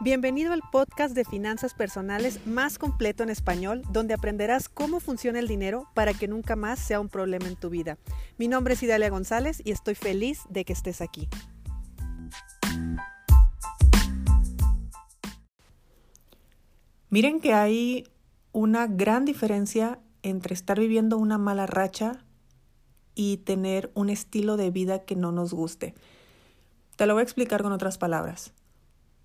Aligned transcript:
Bienvenido 0.00 0.52
al 0.52 0.62
podcast 0.70 1.12
de 1.12 1.24
finanzas 1.24 1.74
personales 1.74 2.46
más 2.46 2.78
completo 2.78 3.24
en 3.24 3.30
español, 3.30 3.82
donde 3.90 4.14
aprenderás 4.14 4.68
cómo 4.68 5.00
funciona 5.00 5.40
el 5.40 5.48
dinero 5.48 5.88
para 5.92 6.14
que 6.14 6.28
nunca 6.28 6.54
más 6.54 6.78
sea 6.78 7.00
un 7.00 7.08
problema 7.08 7.48
en 7.48 7.56
tu 7.56 7.68
vida. 7.68 7.98
Mi 8.36 8.46
nombre 8.46 8.74
es 8.74 8.82
Idalia 8.84 9.10
González 9.10 9.60
y 9.64 9.72
estoy 9.72 9.96
feliz 9.96 10.42
de 10.50 10.64
que 10.64 10.72
estés 10.72 11.00
aquí. 11.00 11.28
Miren 17.10 17.40
que 17.40 17.52
hay 17.54 18.06
una 18.52 18.86
gran 18.86 19.24
diferencia 19.24 19.98
entre 20.22 20.54
estar 20.54 20.78
viviendo 20.78 21.18
una 21.18 21.38
mala 21.38 21.66
racha 21.66 22.24
y 23.16 23.38
tener 23.38 23.90
un 23.94 24.10
estilo 24.10 24.56
de 24.56 24.70
vida 24.70 25.04
que 25.04 25.16
no 25.16 25.32
nos 25.32 25.52
guste. 25.52 25.96
Te 26.94 27.06
lo 27.06 27.14
voy 27.14 27.22
a 27.22 27.24
explicar 27.24 27.64
con 27.64 27.72
otras 27.72 27.98
palabras. 27.98 28.52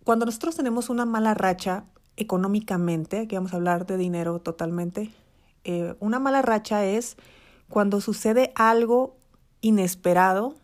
Cuando 0.04 0.25
nosotros 0.25 0.55
tenemos 0.55 0.89
una 0.89 1.05
mala 1.05 1.33
racha 1.33 1.86
económicamente, 2.18 3.19
aquí 3.19 3.36
vamos 3.36 3.54
a 3.54 3.55
hablar 3.55 3.86
de 3.86 3.97
dinero 3.97 4.39
totalmente, 4.39 5.11
eh, 5.64 5.95
una 6.00 6.19
mala 6.19 6.41
racha 6.41 6.83
es 6.86 7.15
cuando 7.69 8.01
sucede 8.01 8.51
algo 8.55 9.15
inesperado 9.61 10.55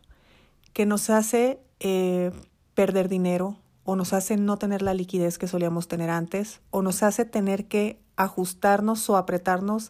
que 0.73 0.85
nos 0.85 1.09
hace 1.09 1.59
eh, 1.79 2.31
perder 2.73 3.07
dinero 3.07 3.57
o 3.85 3.95
nos 3.95 4.13
hace 4.13 4.35
no 4.35 4.57
tener 4.57 4.81
la 4.81 4.93
liquidez 4.93 5.37
que 5.37 5.47
solíamos 5.47 5.87
tener 5.87 6.09
antes 6.09 6.59
o 6.69 6.81
nos 6.81 7.01
hace 7.01 7.25
tener 7.25 7.67
que 7.67 7.99
ajustarnos 8.17 9.09
o 9.09 9.15
apretarnos 9.15 9.89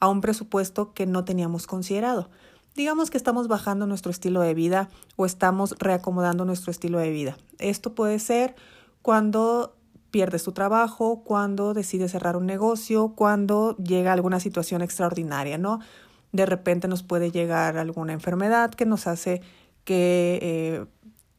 a 0.00 0.08
un 0.08 0.20
presupuesto 0.20 0.92
que 0.92 1.06
no 1.06 1.24
teníamos 1.24 1.66
considerado. 1.66 2.28
Digamos 2.74 3.10
que 3.10 3.16
estamos 3.16 3.48
bajando 3.48 3.86
nuestro 3.86 4.10
estilo 4.10 4.40
de 4.40 4.54
vida 4.54 4.88
o 5.16 5.26
estamos 5.26 5.74
reacomodando 5.78 6.44
nuestro 6.44 6.70
estilo 6.70 6.98
de 6.98 7.10
vida. 7.10 7.36
Esto 7.58 7.94
puede 7.94 8.18
ser 8.18 8.54
cuando 9.02 9.76
pierdes 10.10 10.44
tu 10.44 10.52
trabajo, 10.52 11.22
cuando 11.24 11.74
decides 11.74 12.12
cerrar 12.12 12.36
un 12.36 12.46
negocio, 12.46 13.14
cuando 13.16 13.76
llega 13.76 14.12
alguna 14.12 14.40
situación 14.40 14.82
extraordinaria, 14.82 15.58
¿no? 15.58 15.80
De 16.32 16.46
repente 16.46 16.88
nos 16.88 17.02
puede 17.02 17.30
llegar 17.30 17.76
alguna 17.78 18.12
enfermedad 18.12 18.70
que 18.70 18.86
nos 18.86 19.06
hace 19.06 19.42
que 19.84 20.38
eh, 20.42 20.86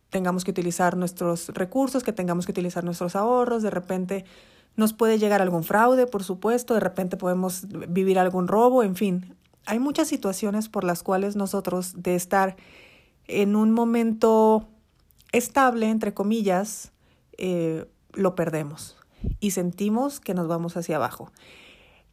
tengamos 0.09 0.43
que 0.43 0.51
utilizar 0.51 0.97
nuestros 0.97 1.49
recursos, 1.49 2.03
que 2.03 2.13
tengamos 2.13 2.45
que 2.45 2.51
utilizar 2.51 2.83
nuestros 2.83 3.15
ahorros, 3.15 3.63
de 3.63 3.69
repente 3.69 4.25
nos 4.75 4.93
puede 4.93 5.19
llegar 5.19 5.41
algún 5.41 5.63
fraude, 5.63 6.07
por 6.07 6.23
supuesto, 6.23 6.73
de 6.73 6.79
repente 6.79 7.17
podemos 7.17 7.67
vivir 7.89 8.17
algún 8.17 8.47
robo, 8.47 8.83
en 8.83 8.95
fin. 8.95 9.35
Hay 9.65 9.79
muchas 9.79 10.07
situaciones 10.07 10.67
por 10.69 10.83
las 10.83 11.03
cuales 11.03 11.35
nosotros 11.35 11.93
de 12.01 12.15
estar 12.15 12.55
en 13.27 13.55
un 13.55 13.71
momento 13.71 14.67
estable, 15.31 15.89
entre 15.89 16.13
comillas, 16.13 16.92
eh, 17.45 17.85
lo 18.13 18.35
perdemos 18.35 18.95
y 19.41 19.51
sentimos 19.51 20.21
que 20.21 20.33
nos 20.33 20.47
vamos 20.47 20.77
hacia 20.77 20.95
abajo. 20.95 21.29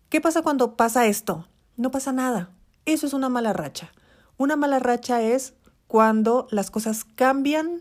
¿Qué 0.08 0.20
pasa 0.20 0.42
cuando 0.42 0.74
pasa 0.74 1.06
esto? 1.06 1.46
No 1.76 1.92
pasa 1.92 2.10
nada. 2.10 2.50
Eso 2.84 3.06
es 3.06 3.12
una 3.12 3.28
mala 3.28 3.52
racha. 3.52 3.92
Una 4.38 4.56
mala 4.56 4.80
racha 4.80 5.22
es 5.22 5.54
cuando 5.86 6.48
las 6.50 6.72
cosas 6.72 7.04
cambian 7.04 7.80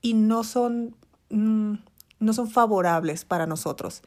y 0.00 0.14
no 0.14 0.44
son, 0.44 0.96
mm, 1.28 1.74
no 2.20 2.32
son 2.32 2.48
favorables 2.48 3.26
para 3.26 3.44
nosotros. 3.44 4.00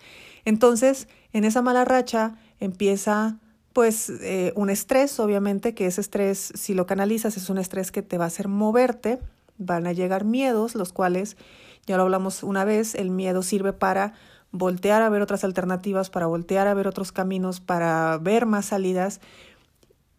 Entonces, 0.43 1.07
en 1.33 1.43
esa 1.43 1.61
mala 1.61 1.85
racha 1.85 2.35
empieza 2.59 3.37
pues 3.73 4.09
eh, 4.09 4.53
un 4.55 4.71
estrés, 4.71 5.19
obviamente, 5.19 5.75
que 5.75 5.85
ese 5.85 6.01
estrés, 6.01 6.51
si 6.55 6.73
lo 6.73 6.87
canalizas, 6.87 7.37
es 7.37 7.47
un 7.51 7.59
estrés 7.59 7.91
que 7.91 8.01
te 8.01 8.17
va 8.17 8.23
a 8.23 8.27
hacer 8.27 8.47
moverte, 8.47 9.19
van 9.61 9.87
a 9.87 9.93
llegar 9.93 10.25
miedos, 10.25 10.75
los 10.75 10.91
cuales 10.91 11.37
ya 11.85 11.97
lo 11.97 12.03
hablamos 12.03 12.43
una 12.43 12.65
vez, 12.65 12.95
el 12.95 13.09
miedo 13.09 13.41
sirve 13.41 13.73
para 13.73 14.13
voltear 14.51 15.01
a 15.01 15.09
ver 15.09 15.21
otras 15.21 15.43
alternativas, 15.43 16.09
para 16.09 16.27
voltear 16.27 16.67
a 16.67 16.73
ver 16.73 16.87
otros 16.87 17.11
caminos, 17.11 17.59
para 17.59 18.17
ver 18.21 18.45
más 18.45 18.65
salidas. 18.65 19.21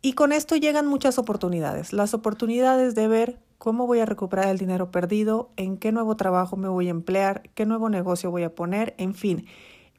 Y 0.00 0.14
con 0.14 0.32
esto 0.32 0.56
llegan 0.56 0.86
muchas 0.86 1.18
oportunidades. 1.18 1.92
Las 1.92 2.14
oportunidades 2.14 2.94
de 2.94 3.08
ver 3.08 3.40
cómo 3.58 3.86
voy 3.86 4.00
a 4.00 4.06
recuperar 4.06 4.48
el 4.48 4.58
dinero 4.58 4.90
perdido, 4.90 5.50
en 5.56 5.76
qué 5.76 5.92
nuevo 5.92 6.16
trabajo 6.16 6.56
me 6.56 6.68
voy 6.68 6.88
a 6.88 6.90
emplear, 6.90 7.42
qué 7.54 7.66
nuevo 7.66 7.88
negocio 7.88 8.30
voy 8.30 8.42
a 8.42 8.54
poner, 8.54 8.94
en 8.98 9.14
fin. 9.14 9.46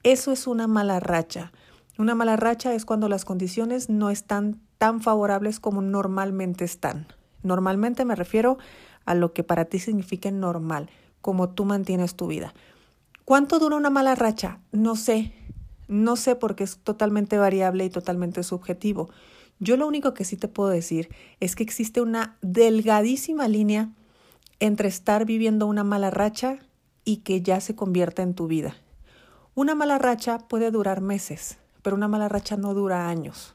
Eso 0.02 0.32
es 0.32 0.46
una 0.46 0.66
mala 0.66 1.00
racha. 1.00 1.52
Una 1.96 2.14
mala 2.14 2.36
racha 2.36 2.74
es 2.74 2.84
cuando 2.84 3.08
las 3.08 3.24
condiciones 3.24 3.88
no 3.88 4.10
están 4.10 4.60
tan 4.76 5.00
favorables 5.00 5.60
como 5.60 5.80
normalmente 5.80 6.64
están. 6.64 7.06
Normalmente 7.42 8.04
me 8.04 8.16
refiero 8.16 8.58
a 9.04 9.14
lo 9.14 9.32
que 9.32 9.44
para 9.44 9.66
ti 9.66 9.78
significa 9.78 10.30
normal 10.30 10.90
como 11.20 11.50
tú 11.50 11.64
mantienes 11.64 12.14
tu 12.14 12.26
vida. 12.26 12.54
¿Cuánto 13.24 13.58
dura 13.58 13.76
una 13.76 13.90
mala 13.90 14.14
racha? 14.14 14.60
No 14.72 14.96
sé. 14.96 15.32
No 15.88 16.16
sé 16.16 16.36
porque 16.36 16.64
es 16.64 16.78
totalmente 16.78 17.38
variable 17.38 17.84
y 17.84 17.90
totalmente 17.90 18.42
subjetivo. 18.42 19.08
Yo 19.60 19.76
lo 19.76 19.86
único 19.86 20.12
que 20.14 20.24
sí 20.24 20.36
te 20.36 20.48
puedo 20.48 20.70
decir 20.70 21.08
es 21.40 21.56
que 21.56 21.62
existe 21.62 22.00
una 22.00 22.36
delgadísima 22.42 23.48
línea 23.48 23.90
entre 24.60 24.88
estar 24.88 25.24
viviendo 25.24 25.66
una 25.66 25.84
mala 25.84 26.10
racha 26.10 26.58
y 27.04 27.18
que 27.18 27.40
ya 27.40 27.60
se 27.60 27.74
convierta 27.74 28.22
en 28.22 28.34
tu 28.34 28.46
vida. 28.46 28.76
Una 29.54 29.74
mala 29.74 29.98
racha 29.98 30.38
puede 30.38 30.70
durar 30.70 31.00
meses, 31.00 31.58
pero 31.82 31.96
una 31.96 32.08
mala 32.08 32.28
racha 32.28 32.56
no 32.56 32.74
dura 32.74 33.08
años. 33.08 33.53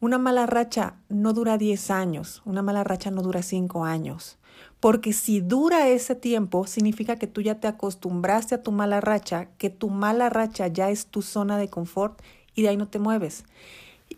Una 0.00 0.16
mala 0.16 0.46
racha 0.46 0.94
no 1.10 1.34
dura 1.34 1.58
10 1.58 1.90
años, 1.90 2.40
una 2.46 2.62
mala 2.62 2.84
racha 2.84 3.10
no 3.10 3.20
dura 3.20 3.42
5 3.42 3.84
años. 3.84 4.38
Porque 4.80 5.12
si 5.12 5.40
dura 5.40 5.88
ese 5.88 6.14
tiempo, 6.14 6.66
significa 6.66 7.16
que 7.16 7.26
tú 7.26 7.42
ya 7.42 7.60
te 7.60 7.68
acostumbraste 7.68 8.54
a 8.54 8.62
tu 8.62 8.72
mala 8.72 9.02
racha, 9.02 9.48
que 9.58 9.68
tu 9.68 9.90
mala 9.90 10.30
racha 10.30 10.68
ya 10.68 10.88
es 10.88 11.06
tu 11.06 11.20
zona 11.20 11.58
de 11.58 11.68
confort 11.68 12.18
y 12.54 12.62
de 12.62 12.70
ahí 12.70 12.78
no 12.78 12.88
te 12.88 12.98
mueves. 12.98 13.44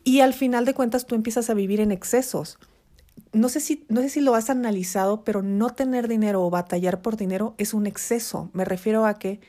Y 0.04 0.20
al 0.20 0.34
final 0.34 0.65
de 0.65 0.75
cuentas 0.75 1.06
tú 1.06 1.16
empiezas 1.16 1.50
a 1.50 1.54
vivir 1.54 1.81
en 1.81 1.91
excesos. 1.91 2.59
No 3.32 3.49
sé 3.49 3.59
si, 3.59 3.84
no 3.88 4.03
sé 4.03 4.09
si 4.09 4.20
lo 4.20 4.37
has 4.37 4.50
analizado, 4.50 5.25
pero 5.25 5.43
no 5.43 5.70
tener 5.70 6.06
dinero 6.06 6.44
o 6.44 6.50
batallar 6.50 7.03
por 7.03 7.16
dinero 7.16 7.54
es 7.59 7.75
un 7.75 7.88
exceso. 7.88 8.50
Me 8.53 8.64
refiero 8.64 9.04
a 9.04 9.19
que 9.19 9.41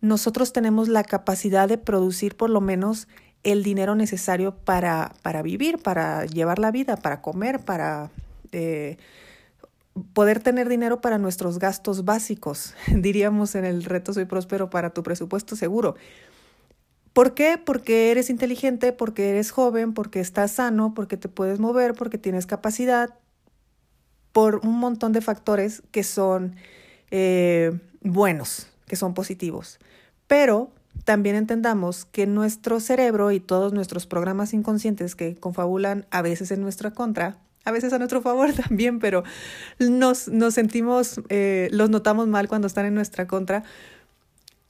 nosotros 0.00 0.52
tenemos 0.52 0.88
la 0.88 1.02
capacidad 1.02 1.66
de 1.66 1.78
producir 1.78 2.36
por 2.36 2.50
lo 2.50 2.60
menos 2.60 3.08
el 3.44 3.62
dinero 3.62 3.94
necesario 3.94 4.54
para, 4.56 5.14
para 5.22 5.42
vivir, 5.42 5.78
para 5.78 6.24
llevar 6.24 6.58
la 6.58 6.70
vida, 6.70 6.96
para 6.96 7.20
comer, 7.22 7.60
para 7.60 8.10
eh, 8.52 8.96
poder 10.12 10.40
tener 10.40 10.68
dinero 10.68 11.00
para 11.00 11.18
nuestros 11.18 11.58
gastos 11.58 12.04
básicos, 12.04 12.74
diríamos 12.88 13.54
en 13.54 13.64
el 13.64 13.84
reto 13.84 14.12
Soy 14.12 14.24
Próspero 14.24 14.70
para 14.70 14.90
tu 14.90 15.02
presupuesto 15.02 15.56
seguro. 15.56 15.94
¿Por 17.12 17.34
qué? 17.34 17.60
Porque 17.64 18.10
eres 18.10 18.28
inteligente, 18.28 18.92
porque 18.92 19.30
eres 19.30 19.52
joven, 19.52 19.94
porque 19.94 20.18
estás 20.18 20.50
sano, 20.50 20.94
porque 20.94 21.16
te 21.16 21.28
puedes 21.28 21.60
mover, 21.60 21.94
porque 21.94 22.18
tienes 22.18 22.44
capacidad, 22.46 23.14
por 24.32 24.56
un 24.66 24.80
montón 24.80 25.12
de 25.12 25.20
factores 25.20 25.80
que 25.92 26.02
son 26.02 26.56
eh, 27.12 27.78
buenos, 28.00 28.66
que 28.88 28.96
son 28.96 29.14
positivos. 29.14 29.78
Pero 30.26 30.72
también 31.04 31.36
entendamos 31.36 32.04
que 32.04 32.26
nuestro 32.26 32.80
cerebro 32.80 33.30
y 33.32 33.40
todos 33.40 33.72
nuestros 33.72 34.06
programas 34.06 34.54
inconscientes 34.54 35.14
que 35.14 35.34
confabulan 35.34 36.06
a 36.10 36.22
veces 36.22 36.50
en 36.50 36.62
nuestra 36.62 36.92
contra, 36.92 37.38
a 37.64 37.72
veces 37.72 37.92
a 37.92 37.98
nuestro 37.98 38.22
favor 38.22 38.52
también, 38.68 39.00
pero 39.00 39.24
nos, 39.78 40.30
sentimos, 40.50 41.20
eh, 41.28 41.68
los 41.72 41.90
notamos 41.90 42.28
mal 42.28 42.48
cuando 42.48 42.66
están 42.66 42.86
en 42.86 42.94
nuestra 42.94 43.26
contra, 43.26 43.64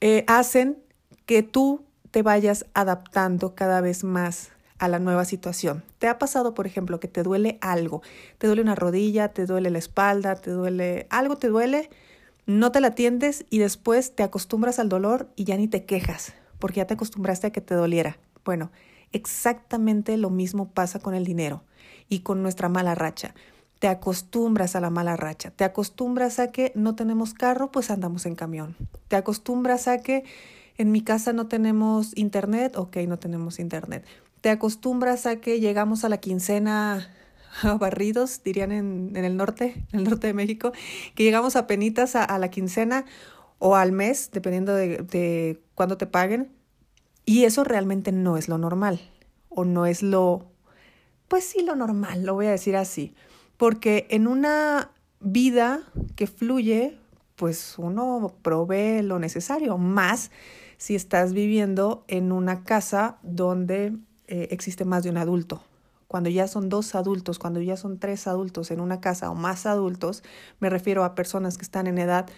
eh, 0.01 0.23
hacen 0.27 0.77
que 1.25 1.43
tú 1.43 1.83
te 2.11 2.21
vayas 2.21 2.65
adaptando 2.73 3.55
cada 3.55 3.81
vez 3.81 4.03
más 4.03 4.49
a 4.77 4.87
la 4.87 4.99
nueva 4.99 5.25
situación. 5.25 5.83
¿Te 5.99 6.07
ha 6.07 6.19
pasado, 6.19 6.53
por 6.53 6.67
ejemplo, 6.67 6.99
que 6.99 7.07
te 7.07 7.23
duele 7.23 7.57
algo? 7.61 8.01
Te 8.37 8.47
duele 8.47 8.61
una 8.61 8.75
rodilla, 8.75 9.29
te 9.29 9.45
duele 9.45 9.69
la 9.69 9.79
espalda, 9.79 10.35
te 10.35 10.51
duele 10.51 11.07
algo, 11.09 11.37
te 11.37 11.47
duele, 11.47 11.89
no 12.45 12.71
te 12.71 12.79
la 12.79 12.87
atiendes 12.87 13.45
y 13.49 13.59
después 13.59 14.15
te 14.15 14.23
acostumbras 14.23 14.79
al 14.79 14.89
dolor 14.89 15.31
y 15.35 15.45
ya 15.45 15.57
ni 15.57 15.67
te 15.67 15.85
quejas, 15.85 16.33
porque 16.59 16.77
ya 16.77 16.87
te 16.87 16.93
acostumbraste 16.93 17.47
a 17.47 17.51
que 17.51 17.61
te 17.61 17.73
doliera. 17.73 18.17
Bueno, 18.43 18.71
exactamente 19.11 20.17
lo 20.17 20.29
mismo 20.29 20.69
pasa 20.69 20.99
con 20.99 21.15
el 21.15 21.25
dinero 21.25 21.63
y 22.07 22.19
con 22.19 22.43
nuestra 22.43 22.69
mala 22.69 22.93
racha. 22.93 23.33
Te 23.79 23.87
acostumbras 23.87 24.75
a 24.75 24.79
la 24.79 24.89
mala 24.89 25.15
racha, 25.15 25.51
te 25.51 25.63
acostumbras 25.63 26.39
a 26.39 26.51
que 26.51 26.71
no 26.75 26.95
tenemos 26.95 27.33
carro, 27.33 27.71
pues 27.71 27.89
andamos 27.89 28.25
en 28.25 28.35
camión. 28.35 28.75
Te 29.07 29.15
acostumbras 29.15 29.87
a 29.87 29.97
que 29.97 30.23
en 30.77 30.91
mi 30.91 31.01
casa 31.01 31.33
no 31.33 31.47
tenemos 31.47 32.15
internet, 32.15 32.77
ok, 32.77 32.97
no 33.07 33.17
tenemos 33.17 33.59
internet. 33.59 34.05
Te 34.41 34.49
acostumbras 34.49 35.25
a 35.25 35.37
que 35.37 35.59
llegamos 35.59 36.05
a 36.05 36.09
la 36.09 36.17
quincena 36.17 37.09
barridos, 37.79 38.41
dirían 38.43 38.71
en, 38.71 39.11
en, 39.15 39.25
el 39.25 39.37
norte, 39.37 39.85
en 39.91 39.99
el 39.99 40.05
norte 40.05 40.27
de 40.27 40.33
México, 40.33 40.71
que 41.15 41.23
llegamos 41.23 41.55
a 41.55 41.67
penitas 41.67 42.15
a, 42.15 42.37
la 42.37 42.49
quincena 42.49 43.05
o 43.59 43.75
al 43.75 43.91
mes, 43.91 44.29
dependiendo 44.31 44.73
de, 44.73 44.97
de 44.97 45.61
cuándo 45.75 45.97
te 45.97 46.07
paguen. 46.07 46.51
Y 47.25 47.45
eso 47.45 47.63
realmente 47.63 48.11
no 48.11 48.37
es 48.37 48.47
lo 48.47 48.57
normal 48.57 48.99
o 49.49 49.65
no 49.65 49.85
es 49.85 50.03
lo 50.03 50.55
pues 51.27 51.43
sí, 51.45 51.61
lo 51.63 51.75
normal, 51.75 52.23
lo 52.23 52.35
voy 52.35 52.47
a 52.47 52.51
decir 52.51 52.75
así, 52.75 53.13
porque 53.57 54.07
en 54.09 54.27
una 54.27 54.91
vida 55.19 55.81
que 56.15 56.27
fluye, 56.27 56.97
pues 57.35 57.75
uno 57.77 58.35
provee 58.41 59.01
lo 59.01 59.19
necesario, 59.19 59.77
más 59.77 60.31
si 60.77 60.95
estás 60.95 61.33
viviendo 61.33 62.05
en 62.07 62.31
una 62.31 62.63
casa 62.63 63.17
donde 63.23 63.97
eh, 64.27 64.47
existe 64.51 64.85
más 64.85 65.03
de 65.03 65.09
un 65.09 65.17
adulto. 65.17 65.63
Cuando 66.15 66.29
ya 66.29 66.47
son 66.47 66.69
dos 66.69 66.95
adultos, 66.95 67.39
cuando 67.39 67.59
ya 67.59 67.75
son 67.75 67.99
tres 67.99 68.25
adultos 68.25 68.71
en 68.71 68.79
una 68.79 69.01
casa 69.01 69.29
o 69.29 69.35
más 69.35 69.65
adultos, 69.65 70.23
me 70.61 70.69
refiero 70.69 71.03
a 71.03 71.13
personas 71.13 71.57
que 71.57 71.63
están 71.63 71.87
en 71.87 71.97
edad 71.97 72.29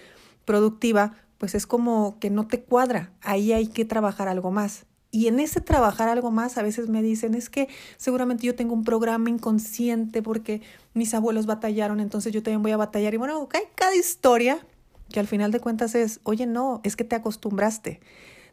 productiva, 0.46 1.14
pues 1.38 1.54
es 1.54 1.68
como 1.68 2.18
que 2.18 2.32
no 2.32 2.48
te 2.48 2.64
cuadra. 2.64 3.12
Ahí 3.22 3.54
hay 3.54 3.68
que 3.68 3.86
trabajar 3.86 4.30
algo 4.30 4.50
más. 4.50 4.88
Y 5.12 5.28
en 5.28 5.40
ese 5.40 5.62
trabajar 5.62 6.10
algo 6.10 6.32
más, 6.32 6.58
a 6.58 6.64
veces 6.64 6.90
me 6.90 7.04
dicen, 7.04 7.36
es 7.36 7.52
que 7.52 7.68
seguramente 7.98 8.48
yo 8.48 8.56
tengo 8.56 8.74
un 8.74 8.84
programa 8.84 9.30
inconsciente 9.30 10.24
porque 10.24 10.64
mis 10.96 11.14
abuelos 11.14 11.46
batallaron, 11.46 12.00
entonces 12.00 12.34
yo 12.34 12.42
también 12.42 12.64
voy 12.64 12.72
a 12.72 12.78
batallar. 12.78 13.14
Y 13.14 13.18
bueno, 13.18 13.48
hay 13.54 13.62
cada 13.76 13.94
historia 13.94 14.58
que 15.12 15.20
al 15.20 15.28
final 15.28 15.52
de 15.52 15.60
cuentas 15.60 15.94
es, 15.94 16.20
oye, 16.24 16.48
no, 16.48 16.82
es 16.84 16.96
que 16.96 17.04
te 17.04 17.16
acostumbraste, 17.16 18.00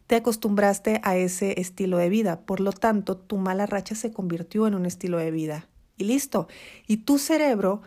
te 0.07 0.15
acostumbraste 0.15 1.01
a 1.03 1.17
ese 1.17 1.59
estilo 1.59 1.97
de 1.97 2.09
vida, 2.09 2.41
por 2.41 2.59
lo 2.59 2.71
tanto, 2.71 3.17
tu 3.17 3.37
mala 3.37 3.65
racha 3.65 3.95
se 3.95 4.11
convirtió 4.11 4.67
en 4.67 4.75
un 4.75 4.85
estilo 4.85 5.17
de 5.17 5.31
vida 5.31 5.67
y 5.97 6.03
listo. 6.05 6.47
Y 6.87 6.97
tu 6.97 7.17
cerebro 7.17 7.81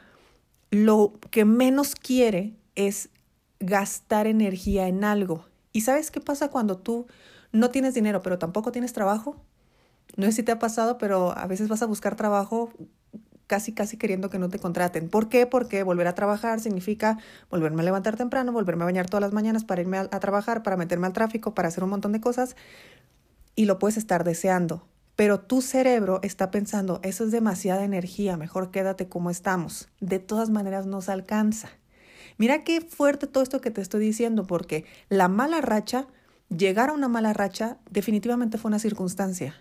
lo 0.70 1.14
que 1.30 1.44
menos 1.44 1.94
quiere 1.94 2.54
es 2.74 3.10
gastar 3.60 4.26
energía 4.26 4.88
en 4.88 5.04
algo. 5.04 5.46
¿Y 5.72 5.82
sabes 5.82 6.10
qué 6.10 6.20
pasa 6.20 6.48
cuando 6.48 6.76
tú 6.76 7.06
no 7.52 7.70
tienes 7.70 7.94
dinero, 7.94 8.22
pero 8.22 8.38
tampoco 8.38 8.72
tienes 8.72 8.92
trabajo? 8.92 9.36
No 10.16 10.26
sé 10.26 10.32
si 10.32 10.42
te 10.42 10.52
ha 10.52 10.58
pasado, 10.58 10.98
pero 10.98 11.36
a 11.36 11.46
veces 11.46 11.68
vas 11.68 11.82
a 11.82 11.86
buscar 11.86 12.16
trabajo 12.16 12.72
casi, 13.48 13.72
casi 13.72 13.96
queriendo 13.96 14.30
que 14.30 14.38
no 14.38 14.48
te 14.48 14.60
contraten. 14.60 15.08
¿Por 15.08 15.28
qué? 15.28 15.46
Porque 15.46 15.82
volver 15.82 16.06
a 16.06 16.14
trabajar 16.14 16.60
significa 16.60 17.18
volverme 17.50 17.82
a 17.82 17.84
levantar 17.84 18.16
temprano, 18.16 18.52
volverme 18.52 18.84
a 18.84 18.86
bañar 18.86 19.08
todas 19.08 19.22
las 19.22 19.32
mañanas 19.32 19.64
para 19.64 19.80
irme 19.80 19.98
a, 19.98 20.08
trabajar, 20.08 20.62
para 20.62 20.76
meterme 20.76 21.08
al 21.08 21.12
tráfico, 21.12 21.54
para 21.54 21.66
hacer 21.66 21.82
un 21.82 21.90
montón 21.90 22.12
de 22.12 22.20
cosas 22.20 22.54
y 23.56 23.64
lo 23.64 23.80
puedes 23.80 23.96
estar 23.96 24.22
deseando. 24.22 24.86
Pero 25.16 25.40
tu 25.40 25.62
cerebro 25.62 26.20
está 26.22 26.52
pensando, 26.52 27.00
eso 27.02 27.24
es 27.24 27.32
demasiada 27.32 27.82
energía, 27.82 28.36
mejor 28.36 28.70
quédate 28.70 29.08
como 29.08 29.30
estamos. 29.30 29.88
De 29.98 30.20
todas 30.20 30.50
maneras 30.50 30.86
nos 30.86 31.08
alcanza. 31.08 31.70
Mira 32.36 32.62
qué 32.62 32.82
fuerte 32.82 33.26
todo 33.26 33.42
esto 33.42 33.60
que 33.60 33.72
te 33.72 33.80
estoy 33.80 34.00
diciendo, 34.00 34.46
porque 34.46 34.84
la 35.08 35.26
mala 35.26 35.60
racha, 35.60 36.06
llegar 36.56 36.90
a 36.90 36.92
una 36.92 37.08
mala 37.08 37.32
racha, 37.32 37.78
definitivamente 37.90 38.58
fue 38.58 38.68
una 38.68 38.78
circunstancia. 38.78 39.56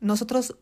Nosotros 0.00 0.56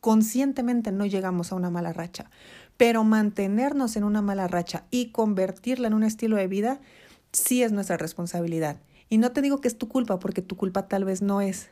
conscientemente 0.00 0.92
no 0.92 1.06
llegamos 1.06 1.52
a 1.52 1.54
una 1.54 1.70
mala 1.70 1.92
racha, 1.92 2.30
pero 2.76 3.04
mantenernos 3.04 3.96
en 3.96 4.04
una 4.04 4.22
mala 4.22 4.48
racha 4.48 4.84
y 4.90 5.10
convertirla 5.10 5.88
en 5.88 5.94
un 5.94 6.04
estilo 6.04 6.36
de 6.36 6.46
vida 6.46 6.80
sí 7.32 7.62
es 7.62 7.72
nuestra 7.72 7.96
responsabilidad. 7.96 8.80
Y 9.08 9.18
no 9.18 9.32
te 9.32 9.42
digo 9.42 9.60
que 9.60 9.68
es 9.68 9.78
tu 9.78 9.88
culpa, 9.88 10.18
porque 10.18 10.42
tu 10.42 10.56
culpa 10.56 10.86
tal 10.88 11.04
vez 11.04 11.22
no 11.22 11.40
es. 11.40 11.68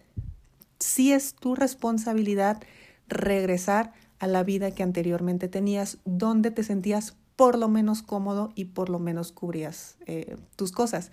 Sí 0.78 1.12
es 1.12 1.34
tu 1.34 1.54
responsabilidad 1.54 2.62
regresar 3.08 3.92
a 4.18 4.26
la 4.26 4.42
vida 4.42 4.70
que 4.70 4.82
anteriormente 4.82 5.48
tenías, 5.48 5.98
donde 6.04 6.50
te 6.50 6.62
sentías 6.62 7.16
por 7.36 7.58
lo 7.58 7.68
menos 7.68 8.02
cómodo 8.02 8.50
y 8.54 8.66
por 8.66 8.88
lo 8.88 8.98
menos 8.98 9.32
cubrías 9.32 9.96
eh, 10.06 10.36
tus 10.56 10.72
cosas. 10.72 11.10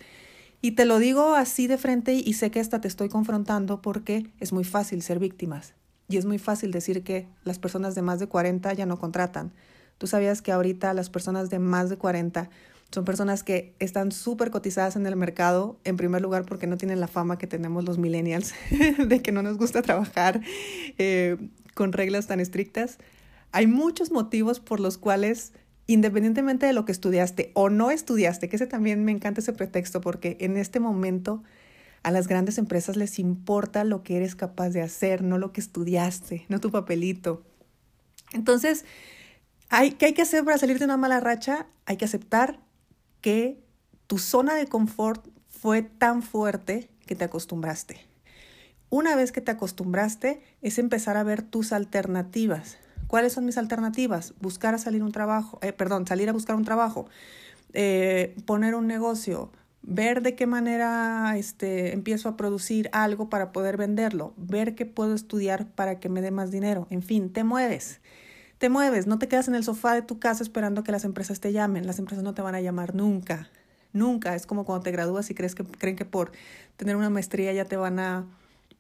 Y 0.62 0.72
te 0.72 0.86
lo 0.86 0.98
digo 1.00 1.36
así 1.36 1.68
de 1.68 1.78
frente 1.78 2.14
y 2.14 2.34
sé 2.34 2.50
que 2.50 2.62
esta 2.62 2.80
te 2.80 2.88
estoy 2.88 3.10
confrontando 3.10 3.82
porque 3.82 4.32
es 4.40 4.54
muy 4.54 4.64
fácil 4.64 5.02
ser 5.02 5.20
víctimas. 5.20 5.74
Y 6.14 6.18
es 6.18 6.26
muy 6.26 6.38
fácil 6.38 6.70
decir 6.70 7.02
que 7.02 7.26
las 7.44 7.58
personas 7.58 7.96
de 7.96 8.04
más 8.04 8.20
de 8.20 8.28
40 8.28 8.72
ya 8.74 8.86
no 8.86 9.00
contratan. 9.00 9.52
Tú 9.98 10.06
sabías 10.06 10.44
que 10.44 10.52
ahorita 10.52 10.94
las 10.94 11.10
personas 11.10 11.50
de 11.50 11.58
más 11.58 11.90
de 11.90 11.98
40 11.98 12.52
son 12.92 13.04
personas 13.04 13.42
que 13.42 13.74
están 13.80 14.12
súper 14.12 14.52
cotizadas 14.52 14.96
en 14.96 15.08
el 15.08 15.16
mercado, 15.16 15.80
en 15.86 15.98
primer 15.98 16.22
lugar 16.22 16.46
porque 16.46 16.68
no 16.68 16.78
tienen 16.78 17.00
la 17.00 17.08
fama 17.08 17.40
que 17.40 17.48
tenemos 17.48 17.84
los 17.84 17.98
millennials, 17.98 18.54
de 19.08 19.24
que 19.24 19.32
no 19.32 19.42
nos 19.42 19.58
gusta 19.58 19.82
trabajar 19.82 20.42
eh, 21.00 21.38
con 21.74 21.94
reglas 21.94 22.28
tan 22.28 22.40
estrictas. 22.40 23.00
Hay 23.52 23.66
muchos 23.66 24.12
motivos 24.12 24.60
por 24.60 24.80
los 24.80 25.00
cuales, 25.00 25.54
independientemente 25.88 26.68
de 26.68 26.74
lo 26.74 26.86
que 26.86 26.92
estudiaste 26.92 27.50
o 27.56 27.72
no 27.72 27.90
estudiaste, 27.90 28.50
que 28.50 28.58
ese 28.58 28.68
también 28.68 29.04
me 29.04 29.12
encanta 29.12 29.42
ese 29.42 29.54
pretexto 29.54 30.00
porque 30.00 30.38
en 30.42 30.58
este 30.58 30.80
momento 30.80 31.42
a 32.04 32.12
las 32.12 32.28
grandes 32.28 32.58
empresas 32.58 32.98
les 32.98 33.18
importa 33.18 33.84
lo 33.84 34.04
que 34.04 34.18
eres 34.18 34.36
capaz 34.36 34.70
de 34.70 34.82
hacer, 34.82 35.24
no 35.24 35.38
lo 35.38 35.54
que 35.54 35.62
estudiaste, 35.62 36.46
no 36.50 36.60
tu 36.60 36.70
papelito. 36.70 37.44
Entonces, 38.34 38.86
¿qué 39.70 40.06
hay 40.06 40.14
que 40.14 40.22
hacer 40.22 40.44
para 40.44 40.58
salir 40.58 40.80
de 40.80 40.86
una 40.86 40.98
mala 40.98 41.20
racha? 41.22 41.68
Hay 41.86 41.98
que 41.98 42.06
aceptar 42.06 42.60
que 43.22 43.64
tu 44.08 44.20
zona 44.20 44.56
de 44.56 44.68
confort 44.68 45.26
fue 45.48 45.82
tan 45.82 46.22
fuerte 46.22 46.90
que 47.06 47.16
te 47.16 47.24
acostumbraste. 47.24 48.02
Una 48.90 49.16
vez 49.16 49.32
que 49.32 49.42
te 49.42 49.52
acostumbraste, 49.52 50.44
es 50.62 50.78
empezar 50.78 51.18
a 51.18 51.24
ver 51.24 51.42
tus 51.42 51.72
alternativas. 51.72 52.78
¿Cuáles 53.08 53.34
son 53.34 53.46
mis 53.46 53.58
alternativas? 53.58 54.34
Buscar 54.40 54.76
a 54.76 54.78
salir 54.78 55.04
un 55.04 55.12
trabajo, 55.12 55.58
eh, 55.62 55.72
perdón, 55.72 56.06
salir 56.06 56.30
a 56.30 56.34
buscar 56.34 56.56
un 56.56 56.66
trabajo, 56.66 57.08
eh, 57.74 58.36
poner 58.46 58.76
un 58.76 58.88
negocio, 58.88 59.52
ver 59.84 60.22
de 60.22 60.36
qué 60.36 60.48
manera 60.48 61.38
este, 61.38 61.94
empiezo 61.94 62.30
a 62.30 62.38
producir 62.38 62.90
algo 62.94 63.30
para 63.30 63.52
poder 63.52 63.78
venderlo, 63.78 64.34
ver 64.38 64.76
qué 64.76 64.86
puedo 64.86 65.14
estudiar 65.14 65.68
para 65.68 66.00
que 66.00 66.10
me 66.10 66.22
dé 66.22 66.32
más 66.32 66.52
dinero, 66.52 66.88
en 66.90 67.04
fin, 67.04 67.32
te 67.32 67.44
mueves. 67.44 68.02
Te 68.58 68.70
mueves, 68.70 69.08
no 69.08 69.20
te 69.20 69.28
quedas 69.28 69.50
en 69.50 69.56
el 69.56 69.64
sofá 69.66 69.94
de 69.94 70.04
tu 70.04 70.20
casa 70.20 70.42
esperando 70.42 70.86
que 70.86 70.94
las 70.94 71.04
empresas 71.04 71.42
te 71.42 71.52
llamen. 71.52 71.86
Las 71.86 72.00
empresas 72.00 72.24
no 72.24 72.34
te 72.34 72.42
van 72.42 72.56
a 72.56 72.62
llamar 72.62 72.96
nunca. 72.96 73.50
Nunca. 73.92 74.36
Es 74.36 74.46
como 74.46 74.64
cuando 74.64 74.84
te 74.84 74.92
gradúas 74.92 75.30
y 75.30 75.36
crees 75.36 75.54
que 75.54 75.66
creen 75.66 75.98
que 75.98 76.06
por 76.06 76.32
tener 76.78 76.96
una 76.96 77.10
maestría 77.10 77.52
ya 77.52 77.66
te 77.66 77.76
van 77.76 78.00
a 78.00 78.26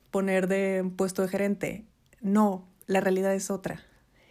poner 0.10 0.48
de 0.48 0.90
puesto 0.96 1.22
de 1.22 1.28
gerente. 1.28 1.84
No, 2.22 2.66
la 2.88 3.02
realidad 3.02 3.34
es 3.34 3.52
otra. 3.52 3.84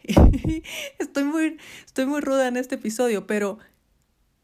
estoy 0.98 1.24
muy, 1.24 1.58
estoy 1.84 2.06
muy 2.06 2.22
ruda 2.22 2.48
en 2.48 2.56
este 2.56 2.76
episodio, 2.76 3.26
pero 3.26 3.58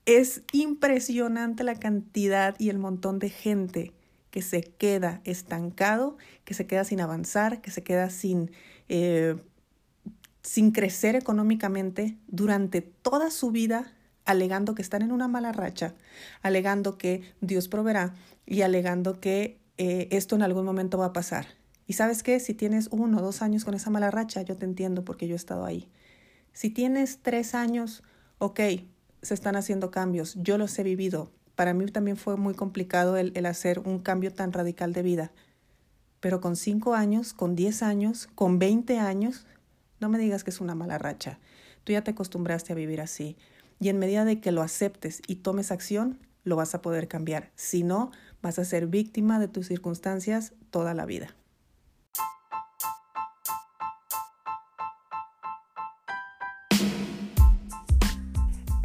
es 0.08 0.42
impresionante 0.52 1.64
la 1.64 1.74
cantidad 1.74 2.56
y 2.58 2.70
el 2.70 2.78
montón 2.78 3.18
de 3.18 3.28
gente 3.28 3.92
que 4.30 4.40
se 4.40 4.62
queda 4.62 5.20
estancado, 5.24 6.16
que 6.46 6.54
se 6.54 6.66
queda 6.66 6.84
sin 6.84 7.02
avanzar, 7.02 7.60
que 7.60 7.70
se 7.70 7.82
queda 7.82 8.08
sin, 8.08 8.50
eh, 8.88 9.36
sin 10.40 10.70
crecer 10.70 11.14
económicamente 11.14 12.16
durante 12.26 12.80
toda 12.80 13.30
su 13.30 13.50
vida, 13.50 13.92
alegando 14.24 14.74
que 14.74 14.80
están 14.80 15.02
en 15.02 15.12
una 15.12 15.28
mala 15.28 15.52
racha, 15.52 15.94
alegando 16.40 16.96
que 16.96 17.34
Dios 17.42 17.68
proveerá 17.68 18.14
y 18.46 18.62
alegando 18.62 19.20
que 19.20 19.60
eh, 19.76 20.08
esto 20.10 20.36
en 20.36 20.42
algún 20.42 20.64
momento 20.64 20.96
va 20.96 21.06
a 21.06 21.12
pasar. 21.12 21.48
Y 21.86 21.92
sabes 21.92 22.22
qué, 22.22 22.40
si 22.40 22.54
tienes 22.54 22.88
uno 22.92 23.18
o 23.18 23.22
dos 23.22 23.42
años 23.42 23.66
con 23.66 23.74
esa 23.74 23.90
mala 23.90 24.10
racha, 24.10 24.40
yo 24.40 24.56
te 24.56 24.64
entiendo 24.64 25.04
porque 25.04 25.28
yo 25.28 25.34
he 25.34 25.36
estado 25.36 25.66
ahí. 25.66 25.86
Si 26.54 26.70
tienes 26.70 27.18
tres 27.20 27.54
años, 27.54 28.02
ok, 28.38 28.60
se 29.22 29.34
están 29.34 29.56
haciendo 29.56 29.90
cambios. 29.90 30.34
Yo 30.36 30.58
los 30.58 30.78
he 30.78 30.82
vivido. 30.82 31.30
Para 31.54 31.74
mí 31.74 31.86
también 31.86 32.16
fue 32.16 32.36
muy 32.36 32.54
complicado 32.54 33.16
el, 33.16 33.32
el 33.34 33.46
hacer 33.46 33.80
un 33.80 33.98
cambio 33.98 34.32
tan 34.32 34.52
radical 34.52 34.92
de 34.92 35.02
vida. 35.02 35.32
Pero 36.20 36.40
con 36.40 36.56
cinco 36.56 36.94
años, 36.94 37.32
con 37.32 37.56
diez 37.56 37.82
años, 37.82 38.28
con 38.34 38.58
veinte 38.58 38.98
años, 38.98 39.46
no 40.00 40.08
me 40.08 40.18
digas 40.18 40.44
que 40.44 40.50
es 40.50 40.60
una 40.60 40.74
mala 40.74 40.98
racha. 40.98 41.38
Tú 41.84 41.92
ya 41.92 42.02
te 42.02 42.12
acostumbraste 42.12 42.72
a 42.72 42.76
vivir 42.76 43.00
así. 43.00 43.36
Y 43.80 43.88
en 43.88 43.98
medida 43.98 44.24
de 44.24 44.40
que 44.40 44.52
lo 44.52 44.62
aceptes 44.62 45.22
y 45.26 45.36
tomes 45.36 45.70
acción, 45.70 46.18
lo 46.44 46.56
vas 46.56 46.74
a 46.74 46.82
poder 46.82 47.08
cambiar. 47.08 47.50
Si 47.54 47.82
no, 47.82 48.10
vas 48.42 48.58
a 48.58 48.64
ser 48.64 48.86
víctima 48.86 49.38
de 49.38 49.48
tus 49.48 49.68
circunstancias 49.68 50.52
toda 50.70 50.94
la 50.94 51.06
vida. 51.06 51.34